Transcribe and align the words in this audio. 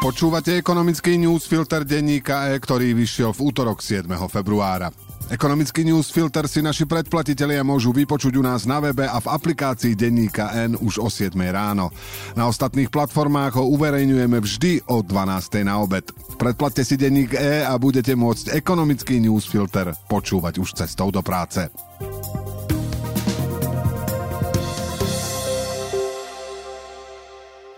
Počúvate 0.00 0.56
ekonomický 0.56 1.20
newsfilter 1.20 1.84
denníka 1.84 2.48
E, 2.48 2.56
ktorý 2.56 2.96
vyšiel 2.96 3.36
v 3.36 3.52
útorok 3.52 3.84
7. 3.84 4.08
februára. 4.32 4.88
Ekonomický 5.28 5.84
newsfilter 5.84 6.48
si 6.48 6.64
naši 6.64 6.88
predplatitelia 6.88 7.60
môžu 7.60 7.92
vypočuť 7.92 8.32
u 8.40 8.42
nás 8.42 8.64
na 8.64 8.80
webe 8.80 9.04
a 9.04 9.20
v 9.20 9.28
aplikácii 9.28 9.92
denníka 9.92 10.56
N 10.56 10.80
už 10.80 11.04
o 11.04 11.12
7 11.12 11.36
ráno. 11.52 11.92
Na 12.32 12.48
ostatných 12.48 12.88
platformách 12.88 13.60
ho 13.60 13.68
uverejňujeme 13.76 14.40
vždy 14.40 14.88
o 14.88 15.04
12. 15.04 15.68
na 15.68 15.84
obed. 15.84 16.08
Predplatte 16.40 16.80
si 16.80 16.96
denník 16.96 17.36
E 17.36 17.60
a 17.60 17.76
budete 17.76 18.16
môcť 18.16 18.56
ekonomický 18.56 19.20
newsfilter 19.20 19.92
počúvať 20.08 20.64
už 20.64 20.80
cestou 20.80 21.12
do 21.12 21.20
práce. 21.20 21.68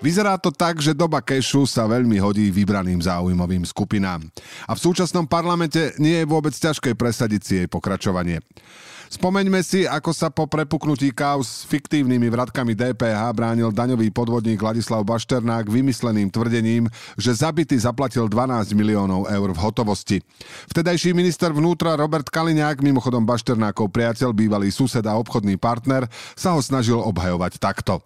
Vyzerá 0.02 0.34
to 0.34 0.50
tak, 0.50 0.82
že 0.82 0.98
doba 0.98 1.22
kešu 1.22 1.62
sa 1.62 1.86
veľmi 1.86 2.18
hodí 2.18 2.50
vybraným 2.50 2.98
záujmovým 2.98 3.62
skupinám. 3.62 4.26
A 4.66 4.74
v 4.74 4.82
súčasnom 4.82 5.30
parlamente 5.30 5.94
nie 6.02 6.18
je 6.18 6.26
vôbec 6.26 6.50
ťažké 6.50 6.98
presadiť 6.98 7.40
si 7.46 7.52
jej 7.62 7.68
pokračovanie. 7.70 8.42
Spomeňme 9.12 9.62
si, 9.62 9.86
ako 9.86 10.10
sa 10.10 10.32
po 10.32 10.48
prepuknutí 10.50 11.14
káuz 11.14 11.46
s 11.46 11.68
fiktívnymi 11.68 12.32
vratkami 12.32 12.74
DPH 12.74 13.20
bránil 13.30 13.70
daňový 13.70 14.10
podvodník 14.10 14.58
Ladislav 14.58 15.06
Bašternák 15.06 15.70
vymysleným 15.70 16.32
tvrdením, 16.32 16.90
že 17.14 17.36
zabity 17.38 17.78
zaplatil 17.78 18.26
12 18.26 18.74
miliónov 18.74 19.30
eur 19.30 19.48
v 19.54 19.62
hotovosti. 19.62 20.18
Vtedajší 20.72 21.14
minister 21.14 21.54
vnútra 21.54 21.94
Robert 21.94 22.26
Kaliňák, 22.26 22.82
mimochodom 22.82 23.22
Bašternákov 23.22 23.92
priateľ, 23.92 24.34
bývalý 24.34 24.74
sused 24.74 25.04
a 25.06 25.14
obchodný 25.14 25.60
partner, 25.60 26.10
sa 26.34 26.56
ho 26.56 26.60
snažil 26.64 26.98
obhajovať 26.98 27.62
takto. 27.62 28.02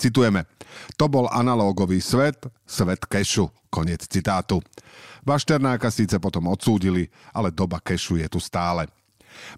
Citujeme. 0.00 0.48
To 0.96 1.12
bol 1.12 1.28
analógový 1.28 2.00
svet, 2.00 2.48
svet 2.64 3.04
kešu. 3.04 3.52
Konec 3.68 4.08
citátu. 4.08 4.64
Bašternáka 5.22 5.92
síce 5.92 6.16
potom 6.16 6.48
odsúdili, 6.48 7.12
ale 7.36 7.52
doba 7.52 7.76
kešu 7.78 8.16
je 8.16 8.26
tu 8.32 8.40
stále. 8.40 8.88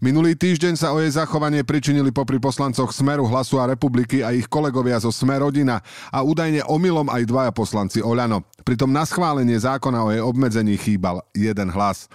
Minulý 0.05 0.37
týždeň 0.37 0.75
sa 0.77 0.93
o 0.93 1.01
jej 1.01 1.15
zachovanie 1.15 1.65
pričinili 1.65 2.13
popri 2.13 2.37
poslancoch 2.37 2.93
Smeru, 2.93 3.25
Hlasu 3.25 3.57
a 3.57 3.71
republiky 3.71 4.21
a 4.21 4.35
ich 4.35 4.51
kolegovia 4.51 5.01
zo 5.01 5.09
Smer 5.09 5.41
rodina 5.41 5.81
a 6.13 6.21
údajne 6.21 6.67
omylom 6.69 7.09
aj 7.09 7.23
dvaja 7.25 7.53
poslanci 7.55 7.99
Oľano. 8.05 8.45
Pritom 8.63 8.89
na 8.89 9.03
schválenie 9.03 9.59
zákona 9.59 9.99
o 10.03 10.09
jej 10.15 10.23
obmedzení 10.23 10.79
chýbal 10.79 11.23
jeden 11.35 11.69
hlas. 11.75 12.09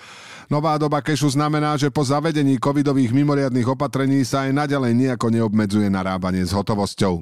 Nová 0.48 0.80
doba 0.80 1.04
kešu 1.04 1.36
znamená, 1.36 1.76
že 1.76 1.92
po 1.92 2.08
zavedení 2.08 2.56
covidových 2.56 3.12
mimoriadných 3.12 3.68
opatrení 3.68 4.24
sa 4.24 4.48
aj 4.48 4.56
naďalej 4.56 4.96
nejako 4.96 5.28
neobmedzuje 5.28 5.92
narábanie 5.92 6.48
s 6.48 6.56
hotovosťou. 6.56 7.20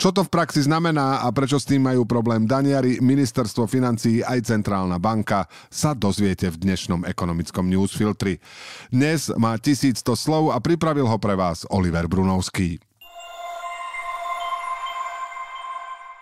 Čo 0.00 0.08
to 0.08 0.24
v 0.24 0.32
praxi 0.32 0.64
znamená 0.64 1.20
a 1.20 1.28
prečo 1.36 1.60
s 1.60 1.68
tým 1.68 1.84
majú 1.84 2.08
problém 2.08 2.48
daniari, 2.48 2.96
ministerstvo 3.04 3.68
financií 3.68 4.24
aj 4.24 4.48
centrálna 4.48 4.96
banka, 4.96 5.44
sa 5.68 5.92
dozviete 5.92 6.48
v 6.48 6.64
dnešnom 6.64 7.04
ekonomickom 7.04 7.68
newsfiltri. 7.68 8.40
Dnes 8.88 9.28
má 9.36 9.60
1100 9.60 10.00
slov 10.16 10.56
a 10.56 10.56
pripravil 10.56 11.04
ho 11.04 11.18
pre 11.20 11.36
vás 11.36 11.68
Oliver 11.68 12.08
Brunovský. 12.08 12.80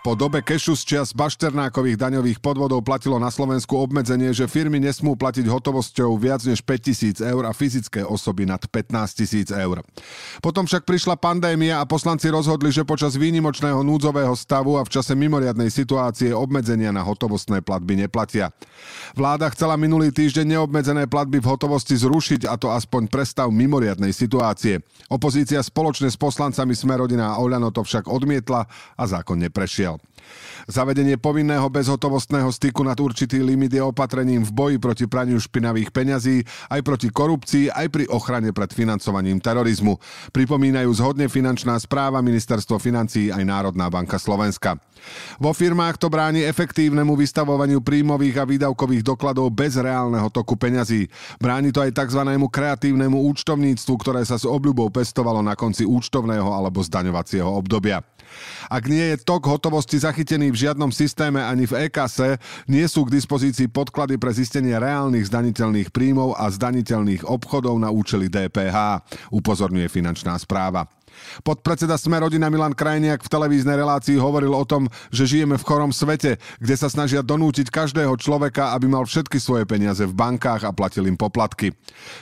Po 0.00 0.16
dobe 0.16 0.40
kešu 0.40 0.80
z 0.80 0.96
čias 0.96 1.12
bašternákových 1.12 2.00
daňových 2.00 2.40
podvodov 2.40 2.80
platilo 2.80 3.20
na 3.20 3.28
Slovensku 3.28 3.76
obmedzenie, 3.76 4.32
že 4.32 4.48
firmy 4.48 4.80
nesmú 4.80 5.12
platiť 5.12 5.44
hotovosťou 5.44 6.16
viac 6.16 6.40
než 6.48 6.64
5000 6.64 7.20
eur 7.20 7.44
a 7.44 7.52
fyzické 7.52 8.00
osoby 8.00 8.48
nad 8.48 8.64
15 8.64 8.96
tisíc 9.12 9.52
eur. 9.52 9.84
Potom 10.40 10.64
však 10.64 10.88
prišla 10.88 11.20
pandémia 11.20 11.84
a 11.84 11.88
poslanci 11.88 12.32
rozhodli, 12.32 12.72
že 12.72 12.88
počas 12.88 13.12
výnimočného 13.12 13.84
núdzového 13.84 14.32
stavu 14.32 14.80
a 14.80 14.88
v 14.88 14.92
čase 14.92 15.12
mimoriadnej 15.12 15.68
situácie 15.68 16.32
obmedzenia 16.32 16.96
na 16.96 17.04
hotovostné 17.04 17.60
platby 17.60 18.00
neplatia. 18.00 18.56
Vláda 19.12 19.52
chcela 19.52 19.76
minulý 19.76 20.16
týždeň 20.16 20.56
neobmedzené 20.56 21.12
platby 21.12 21.44
v 21.44 21.50
hotovosti 21.52 21.92
zrušiť 22.00 22.48
a 22.48 22.56
to 22.56 22.72
aspoň 22.72 23.04
prestav 23.12 23.52
mimoriadnej 23.52 24.16
situácie. 24.16 24.80
Opozícia 25.12 25.60
spoločne 25.60 26.08
s 26.08 26.16
poslancami 26.16 26.72
Smerodina 26.72 27.36
a 27.36 27.40
Oľano 27.42 27.68
to 27.74 27.82
však 27.82 28.06
odmietla 28.06 28.64
a 28.96 29.02
zákon 29.04 29.36
neprešiel. 29.36 29.89
Zavedenie 30.70 31.18
povinného 31.18 31.66
bezhotovostného 31.66 32.46
styku 32.52 32.84
nad 32.86 32.94
určitý 33.00 33.42
limit 33.42 33.74
je 33.74 33.82
opatrením 33.82 34.46
v 34.46 34.54
boji 34.54 34.76
proti 34.78 35.06
praniu 35.10 35.40
špinavých 35.40 35.90
peňazí, 35.90 36.44
aj 36.70 36.80
proti 36.86 37.08
korupcii, 37.10 37.72
aj 37.72 37.86
pri 37.90 38.04
ochrane 38.12 38.54
pred 38.54 38.70
financovaním 38.70 39.42
terorizmu. 39.42 39.98
Pripomínajú 40.30 40.90
zhodne 40.94 41.26
finančná 41.26 41.74
správa, 41.80 42.22
ministerstvo 42.22 42.78
financií 42.78 43.32
aj 43.32 43.42
Národná 43.42 43.90
banka 43.90 44.20
Slovenska. 44.20 44.78
Vo 45.40 45.56
firmách 45.56 45.96
to 45.96 46.12
bráni 46.12 46.44
efektívnemu 46.44 47.16
vystavovaniu 47.16 47.80
príjmových 47.80 48.36
a 48.36 48.44
výdavkových 48.44 49.02
dokladov 49.02 49.48
bez 49.50 49.80
reálneho 49.80 50.28
toku 50.28 50.60
peňazí. 50.60 51.08
Bráni 51.40 51.72
to 51.72 51.80
aj 51.80 51.96
tzv. 51.96 52.20
kreatívnemu 52.28 53.16
účtovníctvu, 53.32 53.94
ktoré 53.96 54.22
sa 54.28 54.36
s 54.36 54.44
obľubou 54.44 54.92
pestovalo 54.92 55.40
na 55.40 55.56
konci 55.56 55.88
účtovného 55.88 56.52
alebo 56.52 56.84
zdaňovacieho 56.84 57.48
obdobia. 57.48 58.04
Ak 58.70 58.86
nie 58.86 59.14
je 59.14 59.16
tok 59.20 59.46
hotovosti 59.46 59.98
zachytený 59.98 60.54
v 60.54 60.60
žiadnom 60.68 60.94
systéme 60.94 61.42
ani 61.42 61.66
v 61.66 61.88
e-kase, 61.88 62.38
nie 62.70 62.84
sú 62.86 63.08
k 63.08 63.18
dispozícii 63.18 63.66
podklady 63.70 64.16
pre 64.16 64.30
zistenie 64.30 64.76
reálnych 64.78 65.26
zdaniteľných 65.26 65.90
príjmov 65.90 66.38
a 66.38 66.46
zdaniteľných 66.50 67.26
obchodov 67.26 67.76
na 67.80 67.90
účely 67.90 68.30
DPH, 68.30 69.02
upozorňuje 69.34 69.90
finančná 69.90 70.38
správa. 70.38 70.86
Podpredseda 71.42 71.96
Sme 71.96 72.20
rodina 72.20 72.50
Milan 72.50 72.74
Krajniak 72.74 73.24
v 73.24 73.32
televíznej 73.32 73.78
relácii 73.78 74.16
hovoril 74.18 74.52
o 74.52 74.64
tom, 74.66 74.86
že 75.14 75.26
žijeme 75.26 75.56
v 75.56 75.66
chorom 75.66 75.92
svete, 75.94 76.40
kde 76.58 76.74
sa 76.74 76.90
snažia 76.90 77.22
donútiť 77.22 77.70
každého 77.70 78.14
človeka, 78.18 78.74
aby 78.74 78.90
mal 78.90 79.06
všetky 79.06 79.38
svoje 79.38 79.64
peniaze 79.64 80.02
v 80.02 80.16
bankách 80.16 80.66
a 80.66 80.74
platil 80.74 81.06
im 81.06 81.16
poplatky. 81.16 81.72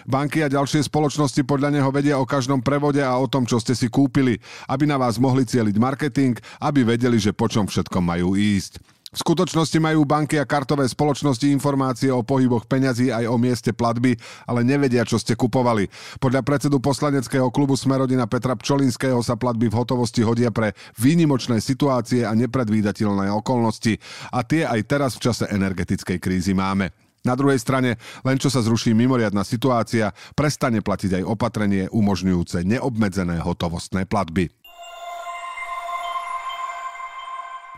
Banky 0.05 0.45
a 0.45 0.53
ďalšie 0.53 0.87
spoločnosti 0.87 1.41
podľa 1.47 1.81
neho 1.81 1.91
vedia 1.95 2.21
o 2.21 2.29
každom 2.29 2.61
prevode 2.61 3.01
a 3.01 3.17
o 3.17 3.27
tom, 3.31 3.49
čo 3.49 3.63
ste 3.63 3.73
si 3.73 3.89
kúpili, 3.89 4.37
aby 4.69 4.85
na 4.85 5.01
vás 5.01 5.17
mohli 5.17 5.49
cieliť 5.49 5.77
marketing, 5.81 6.37
aby 6.61 6.85
vedeli, 6.85 7.17
že 7.17 7.33
po 7.33 7.49
čom 7.49 7.65
všetkom 7.65 8.05
majú 8.05 8.37
ísť. 8.37 8.98
V 9.09 9.25
skutočnosti 9.25 9.81
majú 9.81 10.05
banky 10.05 10.37
a 10.37 10.45
kartové 10.45 10.85
spoločnosti 10.85 11.49
informácie 11.49 12.13
o 12.13 12.21
pohyboch 12.21 12.69
peňazí 12.69 13.09
aj 13.09 13.25
o 13.25 13.41
mieste 13.41 13.73
platby, 13.73 14.21
ale 14.45 14.61
nevedia, 14.61 15.01
čo 15.09 15.17
ste 15.17 15.33
kupovali. 15.33 15.89
Podľa 16.21 16.45
predsedu 16.45 16.77
poslaneckého 16.77 17.49
klubu 17.49 17.73
Smerodina 17.73 18.29
Petra 18.29 18.53
Pčolinského 18.53 19.25
sa 19.25 19.41
platby 19.41 19.73
v 19.73 19.79
hotovosti 19.81 20.21
hodia 20.21 20.53
pre 20.53 20.77
výnimočné 21.01 21.57
situácie 21.65 22.29
a 22.29 22.37
nepredvídateľné 22.37 23.33
okolnosti. 23.33 23.97
A 24.29 24.45
tie 24.45 24.69
aj 24.69 24.81
teraz 24.85 25.17
v 25.17 25.25
čase 25.25 25.49
energetickej 25.49 26.21
krízy 26.21 26.53
máme. 26.53 26.93
Na 27.25 27.33
druhej 27.33 27.59
strane, 27.59 27.97
len 28.23 28.37
čo 28.37 28.53
sa 28.53 28.61
zruší 28.61 28.93
mimoriadná 28.93 29.43
situácia, 29.43 30.13
prestane 30.37 30.85
platiť 30.85 31.19
aj 31.21 31.25
opatrenie 31.27 31.85
umožňujúce 31.91 32.63
neobmedzené 32.63 33.41
hotovostné 33.43 34.05
platby. 34.05 34.53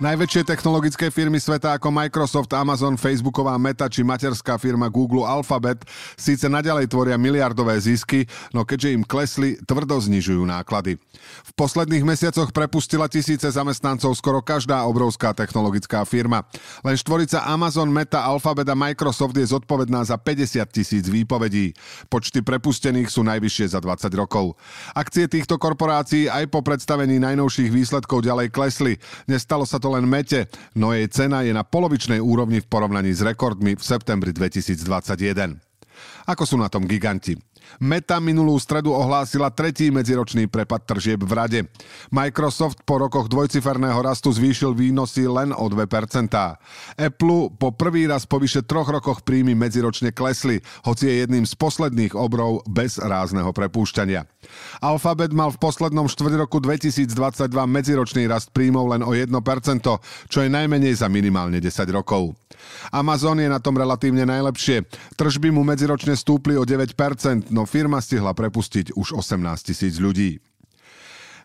Najväčšie 0.00 0.48
technologické 0.48 1.12
firmy 1.12 1.36
sveta 1.36 1.76
ako 1.76 1.92
Microsoft, 1.92 2.48
Amazon, 2.56 2.96
Facebooková 2.96 3.52
Meta 3.60 3.84
či 3.84 4.00
materská 4.00 4.56
firma 4.56 4.88
Google 4.88 5.28
Alphabet 5.28 5.84
síce 6.16 6.48
naďalej 6.48 6.88
tvoria 6.88 7.20
miliardové 7.20 7.76
zisky, 7.76 8.24
no 8.56 8.64
keďže 8.64 8.96
im 8.96 9.04
klesli, 9.04 9.60
tvrdo 9.60 10.00
znižujú 10.00 10.40
náklady. 10.48 10.96
V 11.44 11.52
posledných 11.52 12.00
mesiacoch 12.00 12.48
prepustila 12.48 13.12
tisíce 13.12 13.44
zamestnancov 13.44 14.16
skoro 14.16 14.40
každá 14.40 14.88
obrovská 14.88 15.36
technologická 15.36 16.08
firma. 16.08 16.48
Len 16.80 16.96
štvorica 16.96 17.44
Amazon, 17.44 17.92
Meta, 17.92 18.24
Alphabet 18.24 18.72
a 18.72 18.76
Microsoft 18.80 19.36
je 19.36 19.52
zodpovedná 19.52 20.00
za 20.08 20.16
50 20.16 20.64
tisíc 20.72 21.12
výpovedí. 21.12 21.76
Počty 22.08 22.40
prepustených 22.40 23.12
sú 23.12 23.20
najvyššie 23.28 23.76
za 23.76 23.84
20 23.84 24.08
rokov. 24.16 24.56
Akcie 24.96 25.28
týchto 25.28 25.60
korporácií 25.60 26.24
aj 26.24 26.48
po 26.48 26.64
predstavení 26.64 27.20
najnovších 27.20 27.68
výsledkov 27.68 28.24
ďalej 28.24 28.48
klesli. 28.48 28.96
Nestalo 29.28 29.68
sa 29.68 29.76
to 29.76 29.89
len 29.92 30.06
mete, 30.06 30.46
no 30.78 30.94
jej 30.94 31.10
cena 31.10 31.42
je 31.42 31.50
na 31.50 31.66
polovičnej 31.66 32.22
úrovni 32.22 32.62
v 32.62 32.70
porovnaní 32.70 33.10
s 33.10 33.20
rekordmi 33.26 33.74
v 33.74 33.82
septembri 33.82 34.30
2021. 34.30 35.58
Ako 36.30 36.46
sú 36.46 36.56
na 36.56 36.70
tom 36.70 36.86
giganti? 36.86 37.34
Meta 37.80 38.20
minulú 38.20 38.56
stredu 38.60 38.92
ohlásila 38.92 39.48
tretí 39.52 39.88
medziročný 39.88 40.46
prepad 40.50 40.84
tržieb 40.84 41.22
v 41.24 41.32
rade. 41.32 41.60
Microsoft 42.12 42.82
po 42.84 43.00
rokoch 43.00 43.30
dvojciferného 43.30 43.98
rastu 44.02 44.32
zvýšil 44.34 44.74
výnosy 44.76 45.24
len 45.30 45.54
o 45.54 45.64
2%. 45.68 45.86
Apple 46.96 47.40
po 47.56 47.68
prvý 47.72 48.10
raz 48.10 48.24
po 48.24 48.40
vyše 48.40 48.64
troch 48.64 48.88
rokoch 48.88 49.22
príjmy 49.22 49.56
medziročne 49.56 50.12
klesli, 50.12 50.60
hoci 50.84 51.08
je 51.08 51.14
jedným 51.24 51.44
z 51.44 51.54
posledných 51.56 52.12
obrov 52.16 52.64
bez 52.68 53.00
rázneho 53.00 53.52
prepúšťania. 53.52 54.24
Alphabet 54.80 55.30
mal 55.36 55.52
v 55.52 55.60
poslednom 55.60 56.08
štvrť 56.08 56.34
roku 56.40 56.58
2022 56.58 57.12
medziročný 57.50 58.24
rast 58.26 58.50
príjmov 58.50 58.96
len 58.96 59.02
o 59.04 59.12
1%, 59.12 59.28
čo 60.26 60.38
je 60.40 60.48
najmenej 60.48 60.96
za 60.96 61.06
minimálne 61.12 61.60
10 61.60 61.84
rokov. 61.92 62.32
Amazon 62.90 63.38
je 63.38 63.48
na 63.48 63.60
tom 63.62 63.76
relatívne 63.76 64.24
najlepšie. 64.26 64.84
Tržby 65.16 65.52
mu 65.52 65.62
medziročne 65.62 66.16
stúpli 66.16 66.56
o 66.56 66.64
9%, 66.64 67.49
no 67.50 67.66
firma 67.66 67.98
stihla 68.00 68.32
prepustiť 68.32 68.94
už 68.96 69.18
18 69.18 69.36
tisíc 69.66 69.98
ľudí. 69.98 70.38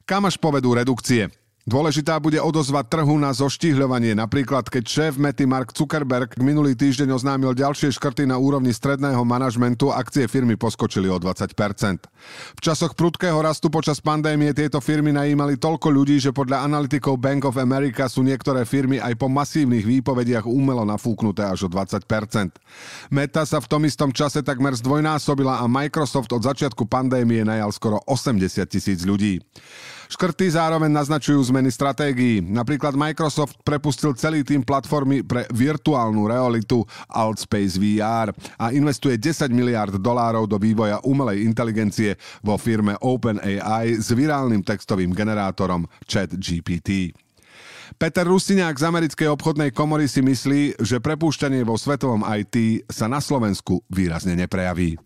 Kam 0.06 0.30
až 0.30 0.38
povedú 0.38 0.78
redukcie? 0.78 1.34
Dôležitá 1.66 2.22
bude 2.22 2.38
odozva 2.38 2.86
trhu 2.86 3.18
na 3.18 3.34
zoštihľovanie. 3.34 4.14
Napríklad, 4.14 4.70
keď 4.70 4.86
šéf 4.86 5.14
Mety 5.18 5.50
Mark 5.50 5.74
Zuckerberg 5.74 6.38
minulý 6.38 6.78
týždeň 6.78 7.10
oznámil 7.10 7.58
ďalšie 7.58 7.90
škrty 7.90 8.30
na 8.30 8.38
úrovni 8.38 8.70
stredného 8.70 9.26
manažmentu, 9.26 9.90
akcie 9.90 10.30
firmy 10.30 10.62
poskočili 10.62 11.10
o 11.10 11.18
20%. 11.18 12.06
V 12.54 12.60
časoch 12.62 12.94
prudkého 12.94 13.42
rastu 13.42 13.74
počas 13.74 13.98
pandémie 13.98 14.54
tieto 14.54 14.78
firmy 14.78 15.10
najímali 15.10 15.58
toľko 15.58 15.90
ľudí, 15.90 16.22
že 16.22 16.30
podľa 16.30 16.70
analytikov 16.70 17.18
Bank 17.18 17.50
of 17.50 17.58
America 17.58 18.06
sú 18.06 18.22
niektoré 18.22 18.62
firmy 18.62 19.02
aj 19.02 19.18
po 19.18 19.26
masívnych 19.26 19.90
výpovediach 19.90 20.46
umelo 20.46 20.86
nafúknuté 20.86 21.50
až 21.50 21.66
o 21.66 21.70
20%. 21.74 22.06
Meta 23.10 23.42
sa 23.42 23.58
v 23.58 23.66
tom 23.66 23.82
istom 23.90 24.14
čase 24.14 24.46
takmer 24.46 24.78
zdvojnásobila 24.78 25.58
a 25.58 25.66
Microsoft 25.66 26.30
od 26.30 26.46
začiatku 26.46 26.86
pandémie 26.86 27.42
najal 27.42 27.74
skoro 27.74 28.06
80 28.06 28.54
tisíc 28.70 29.02
ľudí. 29.02 29.42
Škrty 30.06 30.54
zároveň 30.54 30.94
naznačujú 30.94 31.42
zmeny 31.56 31.72
stratégií. 31.72 32.44
Napríklad 32.44 33.00
Microsoft 33.00 33.63
prepustil 33.63 34.12
celý 34.19 34.44
tým 34.44 34.60
platformy 34.60 35.24
pre 35.24 35.48
virtuálnu 35.56 36.28
realitu 36.28 36.84
Altspace 37.07 37.80
VR 37.80 38.36
a 38.60 38.75
investuje 38.75 39.16
10 39.16 39.56
miliard 39.56 39.96
dolárov 39.96 40.52
do 40.52 40.60
vývoja 40.60 41.00
umelej 41.07 41.48
inteligencie 41.48 42.19
vo 42.44 42.60
firme 42.60 43.00
OpenAI 43.00 43.96
s 43.96 44.12
virálnym 44.12 44.68
textovým 44.68 45.16
generátorom 45.16 45.88
ChatGPT. 46.04 47.16
Peter 47.96 48.28
Rustiňák 48.28 48.75
z 48.75 48.84
americkej 48.92 49.31
obchodnej 49.31 49.72
komory 49.72 50.12
si 50.12 50.19
myslí, 50.19 50.84
že 50.84 51.00
prepúšťanie 51.00 51.63
vo 51.63 51.80
svetovom 51.80 52.28
IT 52.36 52.84
sa 52.92 53.07
na 53.07 53.24
Slovensku 53.24 53.80
výrazne 53.88 54.36
neprejaví. 54.36 55.00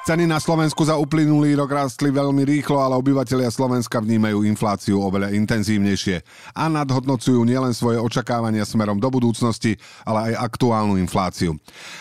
Ceny 0.00 0.24
na 0.24 0.40
Slovensku 0.40 0.80
za 0.80 0.96
uplynulý 0.96 1.60
rok 1.60 1.76
rástli 1.76 2.08
veľmi 2.08 2.40
rýchlo, 2.48 2.80
ale 2.80 2.96
obyvateľia 2.96 3.52
Slovenska 3.52 4.00
vnímajú 4.00 4.48
infláciu 4.48 4.96
oveľa 4.96 5.28
intenzívnejšie 5.36 6.24
a 6.56 6.72
nadhodnocujú 6.72 7.44
nielen 7.44 7.76
svoje 7.76 8.00
očakávania 8.00 8.64
smerom 8.64 8.96
do 8.96 9.12
budúcnosti, 9.12 9.76
ale 10.08 10.32
aj 10.32 10.56
aktuálnu 10.56 10.96
infláciu. 10.96 11.52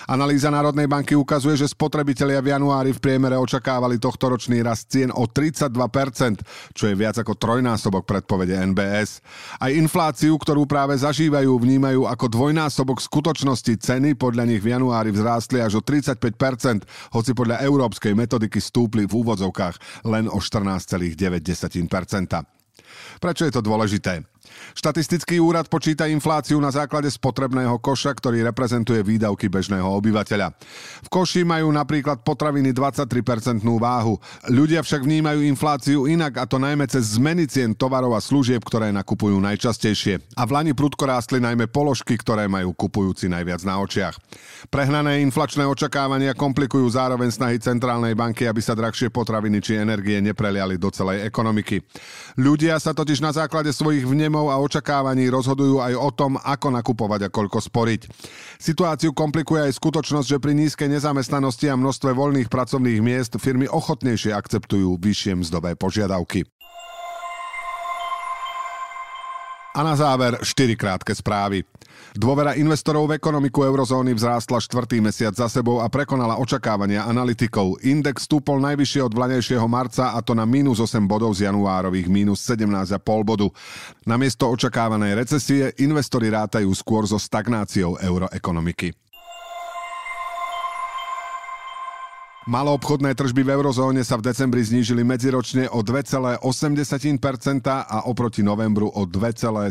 Analýza 0.07 0.47
Národnej 0.47 0.87
banky 0.87 1.11
ukazuje, 1.11 1.59
že 1.59 1.67
spotrebitelia 1.67 2.39
v 2.39 2.55
januári 2.55 2.95
v 2.95 3.03
priemere 3.03 3.35
očakávali 3.35 3.99
tohto 3.99 4.31
ročný 4.31 4.63
rast 4.63 4.87
cien 4.87 5.11
o 5.11 5.27
32%, 5.27 5.67
čo 6.71 6.87
je 6.87 6.95
viac 6.95 7.19
ako 7.19 7.35
trojnásobok 7.35 8.07
predpovede 8.07 8.55
NBS. 8.63 9.19
Aj 9.59 9.75
infláciu, 9.75 10.39
ktorú 10.39 10.63
práve 10.63 10.95
zažívajú, 10.95 11.51
vnímajú 11.51 12.07
ako 12.07 12.31
dvojnásobok 12.31 13.03
skutočnosti 13.03 13.75
ceny, 13.75 14.15
podľa 14.15 14.47
nich 14.47 14.63
v 14.63 14.71
januári 14.71 15.11
vzrástli 15.11 15.59
až 15.59 15.77
o 15.77 15.81
35%, 15.83 16.87
hoci 17.11 17.35
podľa 17.35 17.59
Euró 17.67 17.88
európskej 17.89 18.13
metodiky 18.13 18.61
stúpli 18.61 19.09
v 19.09 19.25
úvodzovkách 19.25 20.05
len 20.05 20.29
o 20.29 20.37
14,9%. 20.37 21.17
Prečo 23.17 23.43
je 23.49 23.53
to 23.57 23.65
dôležité? 23.65 24.21
Štatistický 24.77 25.41
úrad 25.41 25.67
počíta 25.67 26.05
infláciu 26.07 26.61
na 26.61 26.71
základe 26.71 27.09
spotrebného 27.11 27.75
koša, 27.81 28.15
ktorý 28.15 28.45
reprezentuje 28.47 29.03
výdavky 29.03 29.51
bežného 29.51 29.85
obyvateľa. 29.99 30.55
V 31.03 31.09
koši 31.11 31.43
majú 31.43 31.67
napríklad 31.73 32.23
potraviny 32.23 32.71
23% 32.71 33.59
váhu. 33.65 34.15
Ľudia 34.47 34.79
však 34.85 35.03
vnímajú 35.03 35.43
infláciu 35.43 36.07
inak 36.07 36.39
a 36.39 36.45
to 36.47 36.55
najmä 36.61 36.87
cez 36.87 37.19
zmeny 37.19 37.49
cien 37.49 37.75
tovarov 37.75 38.15
a 38.15 38.23
služieb, 38.23 38.63
ktoré 38.63 38.93
nakupujú 38.95 39.35
najčastejšie. 39.43 40.23
A 40.39 40.47
v 40.47 40.53
Lani 40.55 40.71
prudko 40.71 41.03
rástli 41.09 41.43
najmä 41.43 41.67
položky, 41.67 42.15
ktoré 42.15 42.47
majú 42.47 42.71
kupujúci 42.71 43.27
najviac 43.27 43.67
na 43.67 43.83
očiach. 43.83 44.15
Prehnané 44.71 45.19
inflačné 45.19 45.67
očakávania 45.67 46.31
komplikujú 46.31 46.87
zároveň 46.87 47.35
snahy 47.35 47.59
centrálnej 47.59 48.15
banky, 48.15 48.47
aby 48.47 48.63
sa 48.63 48.77
drahšie 48.77 49.11
potraviny 49.11 49.59
či 49.59 49.75
energie 49.75 50.23
nepreliali 50.23 50.79
do 50.79 50.87
celej 50.87 51.27
ekonomiky. 51.27 51.83
Ľudia 52.39 52.79
sa 52.79 52.95
totiž 52.95 53.19
na 53.19 53.35
základe 53.35 53.75
svojich 53.75 54.07
vnemov 54.07 54.38
a 54.47 54.55
očakávaní 54.63 55.27
rozhodujú 55.27 55.83
aj 55.83 55.93
o 55.99 56.09
tom, 56.15 56.39
ako 56.39 56.71
nakupovať 56.71 57.27
a 57.27 57.33
koľko 57.33 57.59
sporiť. 57.59 58.07
Situáciu 58.55 59.11
komplikuje 59.11 59.67
aj 59.67 59.75
skutočnosť, 59.75 60.27
že 60.31 60.39
pri 60.39 60.55
nízkej 60.55 60.87
nezamestnanosti 60.87 61.67
a 61.67 61.75
množstve 61.75 62.15
voľných 62.15 62.47
pracovných 62.47 63.03
miest 63.03 63.35
firmy 63.35 63.67
ochotnejšie 63.67 64.31
akceptujú 64.31 64.95
vyššie 64.95 65.43
mzdové 65.43 65.75
požiadavky. 65.75 66.47
A 69.75 69.85
na 69.85 69.93
záver 69.93 70.39
4 70.41 70.79
krátke 70.79 71.13
správy. 71.13 71.61
Dôvera 72.17 72.57
investorov 72.57 73.09
v 73.09 73.21
ekonomiku 73.21 73.65
eurozóny 73.65 74.17
vzrástla 74.17 74.57
štvrtý 74.61 75.01
mesiac 75.01 75.37
za 75.37 75.45
sebou 75.45 75.81
a 75.81 75.87
prekonala 75.87 76.41
očakávania 76.41 77.05
analytikov. 77.05 77.81
Index 77.85 78.25
stúpol 78.25 78.57
najvyššie 78.61 79.01
od 79.05 79.13
vlanejšieho 79.13 79.67
marca 79.69 80.13
a 80.13 80.19
to 80.25 80.33
na 80.33 80.43
minus 80.49 80.81
8 80.81 81.05
bodov 81.05 81.37
z 81.37 81.49
januárových 81.49 82.09
minus 82.09 82.45
17,5 82.45 82.99
bodu. 83.25 83.47
Namiesto 84.09 84.49
očakávanej 84.49 85.17
recesie 85.17 85.73
investori 85.81 86.33
rátajú 86.33 86.69
skôr 86.73 87.05
so 87.05 87.17
stagnáciou 87.17 87.97
euroekonomiky. 88.01 89.08
Maloobchodné 92.49 93.13
tržby 93.13 93.45
v 93.45 93.61
eurozóne 93.61 94.01
sa 94.01 94.17
v 94.17 94.25
decembri 94.25 94.65
znížili 94.65 95.05
medziročne 95.05 95.69
o 95.69 95.85
2,8% 95.85 96.41
a 97.69 98.09
oproti 98.09 98.41
novembru 98.41 98.89
o 98.89 99.05
2,7%. 99.05 99.69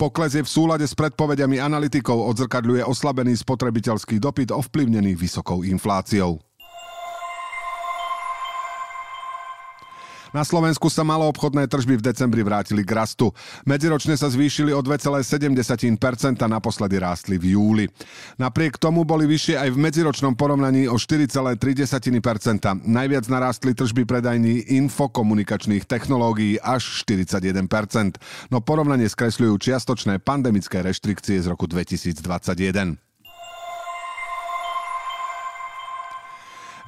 Pokles 0.00 0.32
je 0.32 0.40
v 0.40 0.48
súlade 0.48 0.88
s 0.88 0.96
predpovediami 0.96 1.60
analytikov, 1.60 2.24
odzrkadľuje 2.32 2.88
oslabený 2.88 3.36
spotrebiteľský 3.44 4.16
dopyt 4.24 4.56
ovplyvnený 4.56 5.20
vysokou 5.20 5.68
infláciou. 5.68 6.40
Na 10.30 10.46
Slovensku 10.46 10.86
sa 10.86 11.02
maloobchodné 11.02 11.66
tržby 11.66 11.98
v 11.98 12.06
decembri 12.06 12.46
vrátili 12.46 12.86
k 12.86 12.94
rastu. 12.94 13.34
Medziročne 13.66 14.14
sa 14.14 14.30
zvýšili 14.30 14.70
o 14.70 14.78
2,7%, 14.78 15.90
naposledy 16.46 16.96
rástli 17.02 17.34
v 17.34 17.58
júli. 17.58 17.84
Napriek 18.38 18.78
tomu 18.78 19.02
boli 19.02 19.26
vyššie 19.26 19.58
aj 19.58 19.68
v 19.74 19.78
medziročnom 19.82 20.38
porovnaní 20.38 20.86
o 20.86 20.94
4,3%. 20.94 21.58
Najviac 22.86 23.24
narástli 23.26 23.74
tržby 23.74 24.06
predajní 24.06 24.70
infokomunikačných 24.78 25.82
technológií 25.90 26.62
až 26.62 27.02
41%. 27.02 28.54
No 28.54 28.62
porovnanie 28.62 29.10
skresľujú 29.10 29.58
čiastočné 29.58 30.22
pandemické 30.22 30.78
reštrikcie 30.78 31.42
z 31.42 31.46
roku 31.50 31.66
2021. 31.66 33.09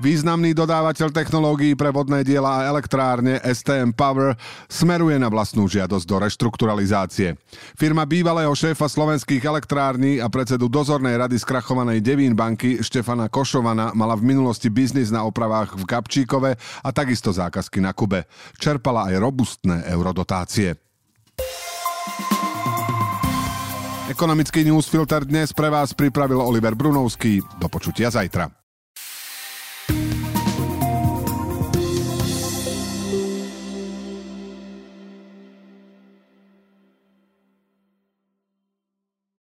Významný 0.02 0.50
dodávateľ 0.50 1.14
technológií 1.14 1.78
pre 1.78 1.94
vodné 1.94 2.26
diela 2.26 2.58
a 2.58 2.66
elektrárne 2.66 3.38
STM 3.38 3.94
Power 3.94 4.34
smeruje 4.66 5.14
na 5.14 5.30
vlastnú 5.30 5.70
žiadosť 5.70 6.02
do 6.10 6.16
reštrukturalizácie. 6.26 7.38
Firma 7.78 8.02
bývalého 8.02 8.50
šéfa 8.50 8.90
slovenských 8.90 9.46
elektrární 9.46 10.18
a 10.18 10.26
predsedu 10.26 10.66
dozornej 10.66 11.14
rady 11.14 11.38
skrachovanej 11.38 12.02
Devín 12.02 12.34
banky 12.34 12.82
Štefana 12.82 13.30
Košovana 13.30 13.94
mala 13.94 14.18
v 14.18 14.26
minulosti 14.26 14.74
biznis 14.74 15.14
na 15.14 15.22
opravách 15.22 15.78
v 15.78 15.86
Gabčíkove 15.86 16.50
a 16.58 16.88
takisto 16.90 17.30
zákazky 17.30 17.78
na 17.78 17.94
Kube. 17.94 18.26
Čerpala 18.58 19.06
aj 19.06 19.22
robustné 19.22 19.86
eurodotácie. 19.86 20.82
Ekonomický 24.10 24.66
newsfilter 24.66 25.22
dnes 25.30 25.54
pre 25.54 25.70
vás 25.70 25.94
pripravil 25.94 26.42
Oliver 26.42 26.74
Brunovský. 26.74 27.38
Do 27.62 27.70
počutia 27.70 28.10
zajtra. 28.10 28.61